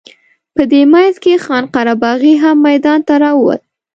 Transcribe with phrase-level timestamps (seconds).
[0.55, 3.61] په دې منځ کې خان قره باغي هم میدان ته راووت.